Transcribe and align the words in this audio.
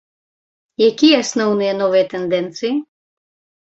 Якія 0.89 1.21
асноўныя 1.25 1.77
новыя 1.85 2.05
тэндэнцыі? 2.17 2.77